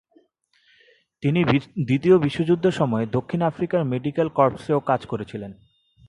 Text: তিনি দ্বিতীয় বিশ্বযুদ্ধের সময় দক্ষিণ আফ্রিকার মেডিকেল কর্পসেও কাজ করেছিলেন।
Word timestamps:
তিনি 1.23 1.39
দ্বিতীয় 1.85 2.15
বিশ্বযুদ্ধের 2.17 2.71
সময় 2.71 3.05
দক্ষিণ 3.11 3.41
আফ্রিকার 3.41 3.81
মেডিকেল 3.83 4.27
কর্পসেও 4.29 4.79
কাজ 4.79 5.01
করেছিলেন। 5.05 5.51